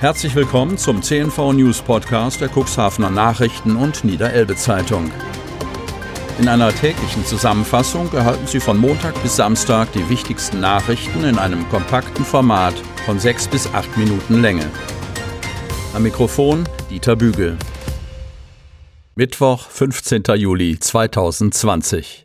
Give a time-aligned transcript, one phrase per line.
[0.00, 5.10] Herzlich willkommen zum CNV News Podcast der Cuxhavener Nachrichten und Niederelbe Zeitung.
[6.38, 11.66] In einer täglichen Zusammenfassung erhalten Sie von Montag bis Samstag die wichtigsten Nachrichten in einem
[11.68, 12.74] kompakten Format
[13.06, 14.68] von sechs bis acht Minuten Länge.
[15.94, 17.56] Am Mikrofon Dieter Bügel.
[19.14, 20.24] Mittwoch, 15.
[20.34, 22.23] Juli 2020.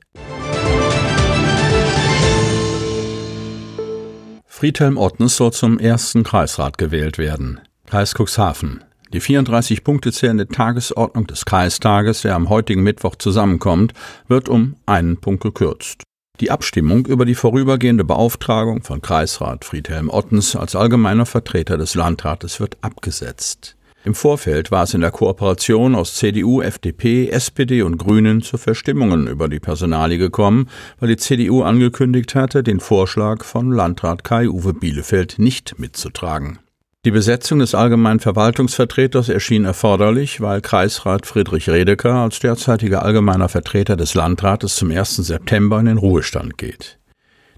[4.60, 7.62] Friedhelm Ottens soll zum ersten Kreisrat gewählt werden.
[7.88, 8.84] Kreis Cuxhaven.
[9.13, 13.94] Die 34 Punkte zählende Tagesordnung des Kreistages, der am heutigen Mittwoch zusammenkommt,
[14.27, 16.04] wird um einen Punkt gekürzt.
[16.41, 22.60] Die Abstimmung über die vorübergehende Beauftragung von Kreisrat Friedhelm Ottens als allgemeiner Vertreter des Landrates
[22.60, 23.77] wird abgesetzt.
[24.09, 29.27] Im Vorfeld war es in der Kooperation aus CDU, FDP, SPD und Grünen zu Verstimmungen
[29.27, 30.68] über die Personalie gekommen,
[30.99, 36.58] weil die CDU angekündigt hatte, den Vorschlag von Landrat Kai-Uwe Bielefeld nicht mitzutragen.
[37.05, 43.96] Die Besetzung des allgemeinen Verwaltungsvertreters erschien erforderlich, weil Kreisrat Friedrich Redeker als derzeitiger allgemeiner Vertreter
[43.96, 45.18] des Landrates zum 1.
[45.18, 46.98] September in den Ruhestand geht.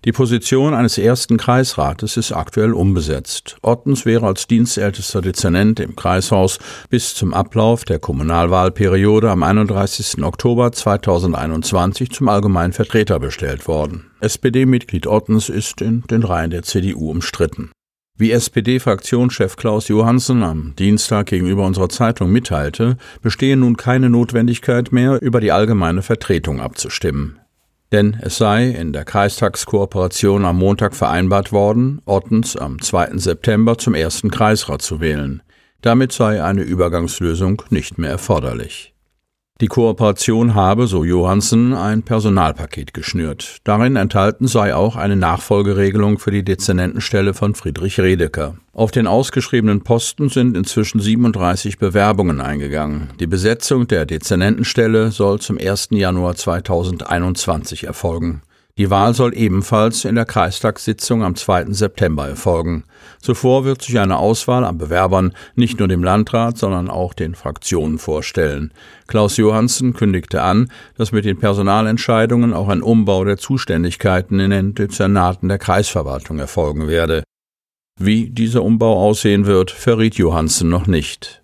[0.03, 3.57] Die Position eines ersten Kreisrates ist aktuell unbesetzt.
[3.61, 6.57] Ottens wäre als dienstältester Dezernent im Kreishaus
[6.89, 10.23] bis zum Ablauf der Kommunalwahlperiode am 31.
[10.23, 14.09] Oktober 2021 zum allgemeinen Vertreter bestellt worden.
[14.22, 17.69] SPD-Mitglied Ottens ist in den Reihen der CDU umstritten.
[18.17, 25.22] Wie SPD-Fraktionschef Klaus Johansen am Dienstag gegenüber unserer Zeitung mitteilte, bestehe nun keine Notwendigkeit mehr,
[25.22, 27.41] über die allgemeine Vertretung abzustimmen
[27.92, 33.17] denn es sei in der Kreistagskooperation am Montag vereinbart worden, Ottens am 2.
[33.17, 35.44] September zum ersten Kreisrat zu wählen.
[35.81, 38.91] Damit sei eine Übergangslösung nicht mehr erforderlich.
[39.61, 43.57] Die Kooperation habe, so Johansen, ein Personalpaket geschnürt.
[43.63, 48.55] Darin enthalten sei auch eine Nachfolgeregelung für die Dezernentenstelle von Friedrich Redeker.
[48.73, 53.09] Auf den ausgeschriebenen Posten sind inzwischen 37 Bewerbungen eingegangen.
[53.19, 55.89] Die Besetzung der Dezernentenstelle soll zum 1.
[55.91, 58.41] Januar 2021 erfolgen.
[58.81, 61.66] Die Wahl soll ebenfalls in der Kreistagssitzung am 2.
[61.66, 62.84] September erfolgen.
[63.19, 68.00] Zuvor wird sich eine Auswahl an Bewerbern nicht nur dem Landrat, sondern auch den Fraktionen
[68.00, 68.74] vorstellen.
[69.06, 74.74] Klaus Johansen kündigte an, dass mit den Personalentscheidungen auch ein Umbau der Zuständigkeiten in den
[74.74, 77.22] Dezernaten der Kreisverwaltung erfolgen werde.
[78.00, 81.41] Wie dieser Umbau aussehen wird, verriet Johansen noch nicht.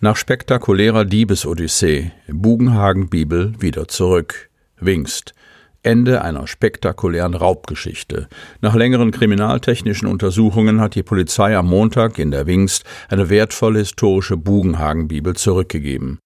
[0.00, 4.48] Nach spektakulärer Diebesodyssee, Bugenhagen Bibel wieder zurück.
[4.78, 5.34] Wingst.
[5.82, 8.28] Ende einer spektakulären Raubgeschichte.
[8.60, 14.36] Nach längeren kriminaltechnischen Untersuchungen hat die Polizei am Montag in der Wingst eine wertvolle historische
[14.36, 16.20] Bugenhagen-Bibel zurückgegeben.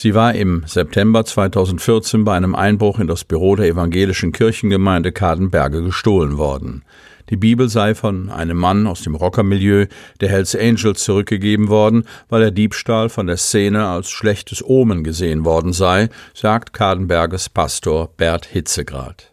[0.00, 5.82] Sie war im September 2014 bei einem Einbruch in das Büro der evangelischen Kirchengemeinde Kadenberge
[5.82, 6.84] gestohlen worden.
[7.28, 9.86] Die Bibel sei von einem Mann aus dem Rockermilieu
[10.20, 15.44] der Hells Angels zurückgegeben worden, weil der Diebstahl von der Szene als schlechtes Omen gesehen
[15.44, 19.32] worden sei, sagt Kadenberges Pastor Bert Hitzegrad.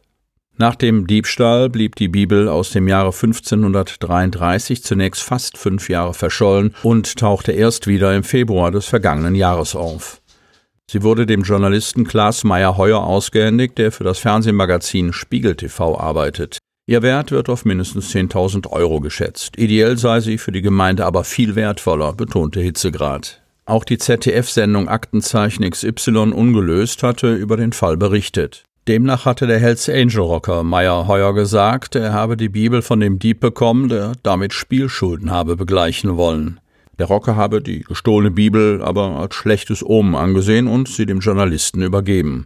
[0.58, 6.76] Nach dem Diebstahl blieb die Bibel aus dem Jahre 1533 zunächst fast fünf Jahre verschollen
[6.84, 10.22] und tauchte erst wieder im Februar des vergangenen Jahres auf.
[10.90, 16.60] Sie wurde dem Journalisten Klaas Meyer-Heuer ausgehändigt, der für das Fernsehmagazin Spiegel TV arbeitet.
[16.86, 19.58] Ihr Wert wird auf mindestens 10.000 Euro geschätzt.
[19.58, 23.42] Ideell sei sie für die Gemeinde aber viel wertvoller, betonte Hitzegrad.
[23.66, 28.66] Auch die ZDF-Sendung Aktenzeichen XY ungelöst hatte über den Fall berichtet.
[28.90, 33.18] Demnach hatte der Hells Angel Rocker Meyer Heuer gesagt, er habe die Bibel von dem
[33.18, 36.60] Dieb bekommen, der damit Spielschulden habe begleichen wollen.
[37.00, 41.82] Der Rocker habe die gestohlene Bibel aber als schlechtes Omen angesehen und sie dem Journalisten
[41.82, 42.46] übergeben.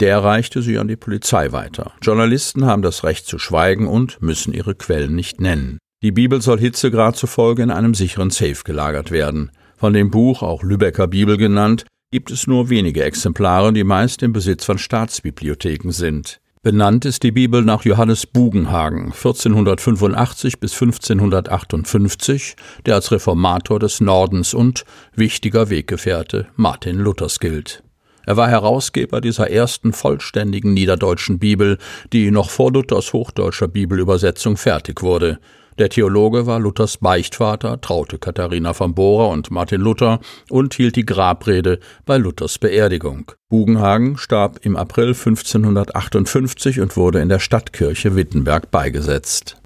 [0.00, 1.92] Der reichte sie an die Polizei weiter.
[2.00, 5.78] Journalisten haben das Recht zu schweigen und müssen ihre Quellen nicht nennen.
[6.02, 9.50] Die Bibel soll Hitzegrad zufolge in einem sicheren Safe gelagert werden.
[9.76, 14.32] Von dem Buch, auch Lübecker Bibel genannt, gibt es nur wenige Exemplare, die meist im
[14.32, 16.40] Besitz von Staatsbibliotheken sind.
[16.62, 22.56] Benannt ist die Bibel nach Johannes Bugenhagen, 1485 bis 1558,
[22.86, 27.82] der als Reformator des Nordens und wichtiger Weggefährte Martin Luthers gilt.
[28.26, 31.78] Er war Herausgeber dieser ersten vollständigen niederdeutschen Bibel,
[32.12, 35.38] die noch vor Luthers hochdeutscher Bibelübersetzung fertig wurde.
[35.78, 40.20] Der Theologe war Luthers Beichtvater, traute Katharina von Bora und Martin Luther
[40.50, 43.32] und hielt die Grabrede bei Luthers Beerdigung.
[43.48, 49.56] Bugenhagen starb im April 1558 und wurde in der Stadtkirche Wittenberg beigesetzt.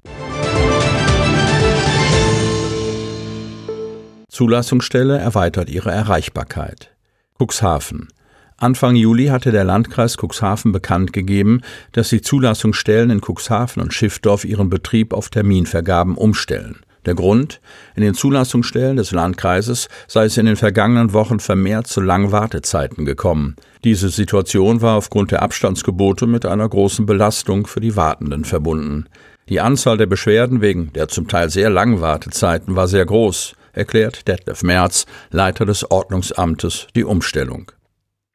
[4.29, 6.95] Zulassungsstelle erweitert ihre Erreichbarkeit.
[7.37, 8.07] Cuxhaven.
[8.57, 11.61] Anfang Juli hatte der Landkreis Cuxhaven bekannt gegeben,
[11.91, 16.77] dass die Zulassungsstellen in Cuxhaven und Schiffdorf ihren Betrieb auf Terminvergaben umstellen.
[17.05, 17.59] Der Grund?
[17.95, 23.05] In den Zulassungsstellen des Landkreises sei es in den vergangenen Wochen vermehrt zu langen Wartezeiten
[23.05, 23.57] gekommen.
[23.83, 29.05] Diese Situation war aufgrund der Abstandsgebote mit einer großen Belastung für die Wartenden verbunden.
[29.49, 34.27] Die Anzahl der Beschwerden wegen der zum Teil sehr langen Wartezeiten war sehr groß, erklärt
[34.27, 37.71] Detlef Merz, Leiter des Ordnungsamtes, die Umstellung.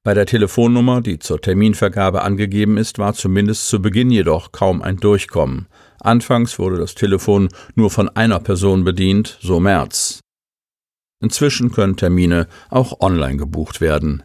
[0.03, 4.97] Bei der Telefonnummer, die zur Terminvergabe angegeben ist, war zumindest zu Beginn jedoch kaum ein
[4.97, 5.67] Durchkommen.
[6.01, 10.21] Anfangs wurde das Telefon nur von einer Person bedient, so Merz.
[11.23, 14.23] Inzwischen können Termine auch online gebucht werden.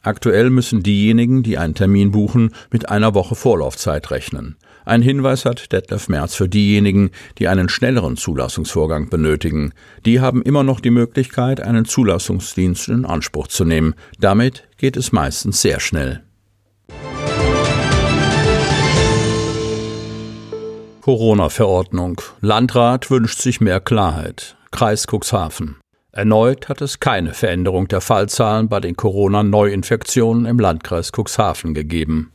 [0.00, 4.56] Aktuell müssen diejenigen, die einen Termin buchen, mit einer Woche Vorlaufzeit rechnen.
[4.88, 9.74] Ein Hinweis hat Detlef Merz für diejenigen, die einen schnelleren Zulassungsvorgang benötigen.
[10.06, 13.94] Die haben immer noch die Möglichkeit, einen Zulassungsdienst in Anspruch zu nehmen.
[14.18, 16.22] Damit geht es meistens sehr schnell.
[21.02, 22.22] Corona-Verordnung.
[22.40, 24.56] Landrat wünscht sich mehr Klarheit.
[24.70, 25.76] Kreis Cuxhaven.
[26.12, 32.32] Erneut hat es keine Veränderung der Fallzahlen bei den Corona-Neuinfektionen im Landkreis Cuxhaven gegeben.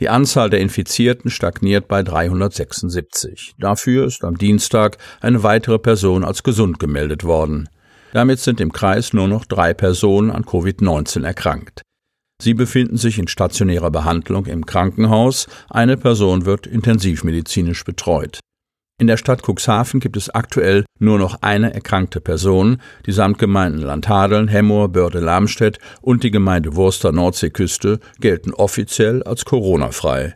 [0.00, 3.54] Die Anzahl der Infizierten stagniert bei 376.
[3.58, 7.68] Dafür ist am Dienstag eine weitere Person als gesund gemeldet worden.
[8.12, 11.82] Damit sind im Kreis nur noch drei Personen an Covid-19 erkrankt.
[12.40, 18.38] Sie befinden sich in stationärer Behandlung im Krankenhaus, eine Person wird intensivmedizinisch betreut.
[19.00, 22.78] In der Stadt Cuxhaven gibt es aktuell nur noch eine erkrankte Person.
[23.06, 30.34] Die Samtgemeinden Landhadeln, Hemmoor, Börde-Lamstedt und die Gemeinde Wurster Nordseeküste gelten offiziell als Corona-frei.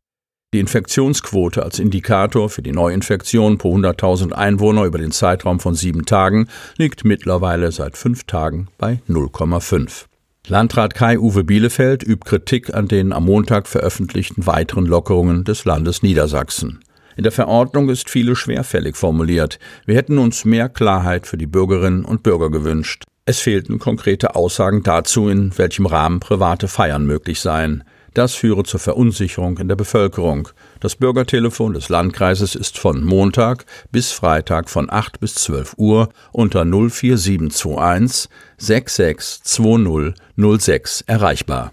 [0.54, 6.06] Die Infektionsquote als Indikator für die Neuinfektion pro 100.000 Einwohner über den Zeitraum von sieben
[6.06, 10.04] Tagen liegt mittlerweile seit fünf Tagen bei 0,5.
[10.46, 16.80] Landrat Kai-Uwe Bielefeld übt Kritik an den am Montag veröffentlichten weiteren Lockerungen des Landes Niedersachsen.
[17.16, 19.58] In der Verordnung ist vieles schwerfällig formuliert.
[19.86, 23.04] Wir hätten uns mehr Klarheit für die Bürgerinnen und Bürger gewünscht.
[23.24, 27.84] Es fehlten konkrete Aussagen dazu, in welchem Rahmen private Feiern möglich seien.
[28.14, 30.48] Das führe zur Verunsicherung in der Bevölkerung.
[30.80, 36.64] Das Bürgertelefon des Landkreises ist von Montag bis Freitag von 8 bis 12 Uhr unter
[36.64, 38.28] 04721
[38.58, 41.72] 662006 erreichbar.